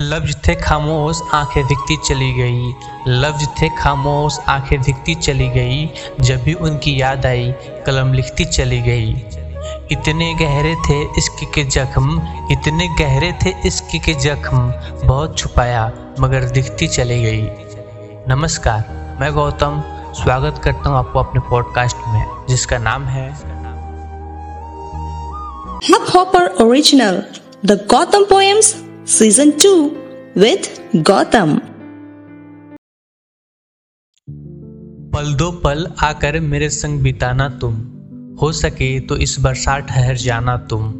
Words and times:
लफ्ज 0.00 0.36
थे 0.48 0.54
खामोश, 0.54 1.22
आँखें 1.34 1.66
दिखती 1.66 1.96
चली 1.96 2.32
गई। 2.32 2.74
लफ्ज 3.08 3.48
थे 3.62 3.68
खामोश, 3.68 4.38
आँखें 4.48 4.82
दिखती 4.82 5.14
चली 5.14 5.48
गई। 5.48 5.90
जब 6.20 6.42
भी 6.42 6.54
उनकी 6.54 7.00
याद 7.00 7.26
आई, 7.26 7.54
कलम 7.86 8.12
लिखती 8.12 8.44
चली 8.44 8.82
गई। 8.82 9.10
इतने 9.92 10.34
गहरे 10.34 10.74
थे 10.74 11.02
इश्क 11.02 11.52
के 11.54 11.64
जख्म, 11.64 12.22
इतने 12.50 12.88
गहरे 12.88 13.32
थे 13.32 13.54
इश्क 13.66 14.00
के 14.04 14.14
जख्म। 14.14 14.58
बहुत 15.04 15.38
छुपाया, 15.38 15.92
मगर 16.20 16.44
दिखती 16.44 16.88
चली 16.88 17.22
गई। 17.22 17.48
नमस्कार, 18.28 18.84
मैं 19.20 19.32
गौतम। 19.34 19.82
स्वागत 20.14 20.60
करता 20.64 20.88
हूँ 20.88 20.98
आपको 20.98 21.18
अपने 21.18 21.40
पॉडकास्ट 21.50 21.96
में, 22.08 22.46
जिसका 22.48 22.78
नाम 22.78 23.04
है 23.04 23.40
Hubhopper 25.80 26.66
Original, 26.66 27.16
The 27.66 27.76
Gotham 27.94 28.28
Poems 28.32 28.87
Season 29.08 29.52
2 29.52 29.90
with 30.38 30.66
Gotham. 30.96 31.60
पल 35.14 35.34
दो 35.34 35.50
पल 35.50 35.92
आकर 36.02 36.40
मेरे 36.40 36.70
संग 36.70 37.00
बिताना 37.00 37.48
तुम। 37.48 37.74
हो 38.42 38.52
सके 38.52 39.00
तो 39.00 39.16
इस 39.16 39.36
बरसात 39.40 39.86
ठहर 39.88 40.16
जाना 40.16 40.56
तुम। 40.56 40.92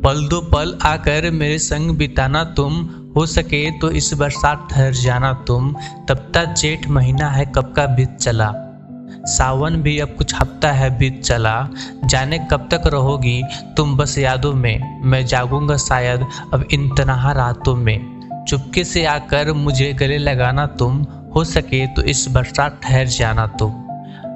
पल 0.00 0.28
दो 0.28 0.40
पल 0.40 0.78
आकर 0.82 1.30
मेरे 1.30 1.58
संग 1.58 1.90
बिताना 1.90 2.44
तुम। 2.44 2.72
हो 3.16 3.26
सके 3.26 3.78
तो 3.78 3.90
इस 3.90 4.14
बरसात 4.14 4.68
ठहर 4.70 4.92
जाना 4.92 5.32
तुम। 5.32 5.76
तब 6.08 6.32
तक 6.34 6.46
जेठ 6.46 6.88
महीना 6.88 7.28
है 7.28 7.52
कब 7.54 7.72
का 7.72 7.86
बीत 7.86 8.16
चला। 8.16 8.69
सावन 9.26 9.76
भी 9.82 9.98
अब 9.98 10.14
कुछ 10.18 10.34
हफ़्ता 10.34 10.70
है 10.72 10.90
बीत 10.98 11.22
चला, 11.22 11.68
जाने 12.04 12.38
कब 12.50 12.68
तक 12.70 12.86
रहोगी 12.86 13.42
तुम 13.76 13.96
बस 13.96 14.16
यादों 14.18 14.52
में। 14.54 15.02
मैं 15.02 15.24
जागूँगा 15.26 15.76
शायद 15.78 16.26
अब 16.54 16.66
इन 16.72 16.88
तनहा 16.94 17.32
रातों 17.32 17.76
में। 17.76 18.44
चुपके 18.48 18.84
से 18.84 19.04
आकर 19.06 19.52
मुझे 19.52 19.92
गले 19.92 20.18
लगाना 20.18 20.66
तुम, 20.78 21.02
हो 21.34 21.44
सके 21.44 21.86
तो 21.86 22.02
इस 22.02 22.26
बरसात 22.28 22.80
ठहर 22.82 23.06
जाना 23.08 23.46
तुम। 23.58 23.86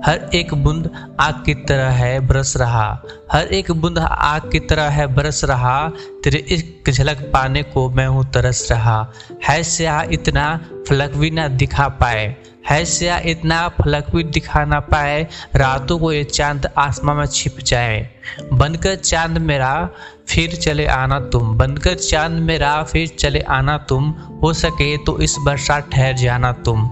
हर 0.06 0.30
एक 0.34 0.52
बूंद 0.54 0.90
आग 1.20 1.34
की 1.46 1.54
तरह 1.54 1.90
है 1.90 2.18
बरस 2.20 2.52
रहा, 2.56 3.02
हर 3.32 3.46
एक 3.48 3.70
बूंद 3.72 3.98
आग 3.98 4.50
की 4.52 4.58
तरह 4.60 4.88
है 4.90 5.06
बरस 5.06 5.40
रहा, 5.44 5.88
तेरे 6.24 6.44
एक 6.50 6.90
झलक 6.90 7.20
पाने 7.32 7.62
को 7.62 7.88
मैं 7.90 8.06
हूँ 8.06 8.24
तरस 8.32 8.68
रहा। 8.72 9.12
है 9.48 9.62
से 9.62 9.86
इतना 10.12 10.44
फलक 10.88 11.10
भी 11.10 11.30
ना 11.30 11.48
दिखा 11.48 11.88
पाए। 11.88 12.36
है 12.70 12.84
से 12.84 13.30
इतना 13.30 13.68
फलक 13.68 14.06
भी 14.14 14.22
दिखा 14.24 14.64
ना 14.64 14.80
पाए, 14.80 15.26
रातों 15.56 15.98
को 15.98 16.12
ये 16.12 16.24
चाँद 16.24 16.68
आसमां 16.78 17.16
में 17.16 17.26
छिप 17.26 17.56
जाए। 17.58 18.10
बनकर 18.52 18.94
चाँद 18.94 19.38
मेरा, 19.38 19.88
फिर 20.28 20.54
चले 20.54 20.86
आना 20.86 21.20
तुम। 21.20 21.58
बनकर 21.58 21.94
चाँद 21.94 22.32
मेरा, 22.32 22.82
फिर 22.82 23.08
चले 23.08 23.40
आना 23.40 23.78
तुम। 23.78 24.10
हो 24.42 24.52
सके 24.52 24.96
तो 24.96 25.18
इस 25.18 25.36
बरसात 25.38 25.90
ठहर 25.92 26.12
जाना 26.12 26.52
तुम। 26.52 26.88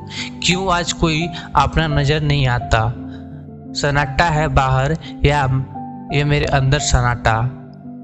क्यों 0.47 0.73
आज 0.75 0.93
कोई 0.93 1.29
अपना 1.57 1.87
नज़र 1.87 2.21
नहीं 2.21 2.47
आता? 2.47 2.95
सन्नाटा 3.81 4.25
है 4.25 4.49
बाहर, 4.49 4.97
या 5.25 5.45
ये 6.15 6.25
मेरे 6.25 6.45
अंदर 6.45 6.79
सन्नाटा? 6.79 7.59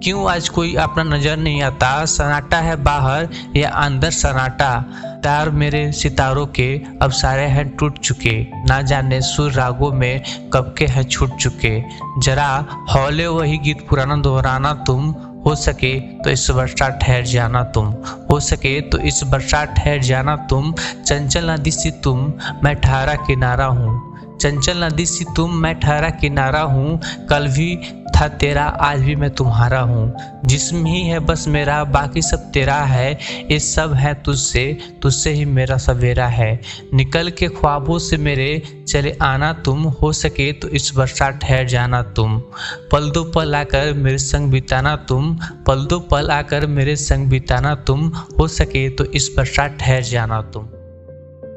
क्यों 0.04 0.30
आज 0.30 0.48
कोई 0.48 0.74
अपना 0.74 1.02
नज़र 1.02 1.36
नहीं 1.36 1.62
आता? 1.62 2.04
सन्नाटा 2.04 2.58
है 2.58 2.76
बाहर, 2.76 3.28
या 3.56 3.70
अंदर 3.70 4.10
सन्नाटा? 4.10 4.84
तार 5.18 5.50
मेरे 5.50 5.80
सितारों 5.92 6.46
के 6.46 6.68
अब 7.02 7.10
सारे 7.10 7.44
हैं 7.46 7.68
टूट 7.68 7.98
चुके। 7.98 8.40
ना 8.64 8.80
जाने 8.82 9.20
सुर 9.20 9.52
रागों 9.52 9.92
में 9.92 10.22
कब 10.52 10.74
के 10.78 10.86
हैं 10.86 11.04
छूट 11.04 11.36
चुके। 11.36 11.80
जरा 12.20 12.48
हौले 12.90 13.26
वही 13.26 13.58
गीत 13.58 13.86
पुराना 13.88 14.16
दोहराना 14.16 14.72
तुम। 14.86 15.14
हो 15.46 15.54
सके 15.54 15.98
तो 16.00 16.30
इस 16.30 16.50
वर्षा 16.50 16.88
ठहर 16.98 17.22
जाना 17.24 17.62
तुम। 17.74 17.94
हो 18.30 18.40
सके 18.40 18.80
तो 18.80 18.98
इस 18.98 19.22
वर्षा 19.24 19.64
ठहर 19.64 19.98
जाना 20.02 20.36
तुम। 20.50 20.72
चंचल 21.06 21.50
नदी 21.50 21.70
सी 21.70 21.90
तुम, 22.04 22.32
मैं 22.64 22.74
ठहरा 22.76 23.14
किनारा 23.26 23.66
हूँ। 23.66 24.36
चंचल 24.40 24.84
नदी 24.84 25.06
सी 25.06 25.24
तुम, 25.36 25.54
मैं 25.54 25.74
ठहरा 25.80 26.10
किनारा 26.10 26.60
हूँ। 26.62 27.00
कल 27.30 27.46
भी 27.48 27.74
था, 28.20 28.28
तेरा 28.28 28.64
आज 28.64 29.00
भी 29.00 29.14
मैं 29.16 29.30
तुम्हारा 29.30 29.80
हूँ। 29.80 30.14
जिसम 30.44 30.86
ही 30.86 31.02
है 31.02 31.18
बस 31.18 31.44
मेरा, 31.48 31.84
बाकी 31.84 32.22
सब 32.22 32.50
तेरा 32.52 32.74
है। 32.74 33.12
ये 33.52 33.58
सब 33.58 33.92
है 33.92 34.14
तुझसे 34.14 34.78
तुझसे 35.02 35.30
ही 35.30 35.44
मेरा 35.44 35.76
सवेरा 35.76 36.26
है। 36.26 36.60
निकल 36.94 37.30
के 37.30 37.48
ख्वाबों 37.48 37.98
से 37.98 38.16
मेरे 38.16 38.62
चले 38.88 39.16
आना 39.22 39.52
तुम। 39.52 39.82
हो 40.02 40.12
सके 40.12 40.52
तो 40.52 40.68
इस 40.68 40.92
बरसात 40.96 41.38
ठहर 41.42 41.66
जाना 41.66 42.02
तुम। 42.02 42.38
पल 42.92 43.10
दो 43.10 43.24
पल 43.24 43.54
आकर 43.54 43.92
मेरे 43.92 44.18
संग 44.18 44.50
बिताना 44.50 44.96
तुम। 44.96 45.38
पल 45.66 45.86
दो 45.86 46.00
पल 46.00 46.30
आकर 46.30 46.66
मेरे 46.66 46.96
संग 46.96 47.26
बिताना 47.26 47.74
तुम। 47.74 48.08
हो 48.40 48.48
सके 48.48 48.88
तो 48.90 49.04
इस 49.04 49.34
बरसात 49.36 49.78
ठहर 49.80 50.02
जाना 50.02 50.42
तुम। 50.42 50.68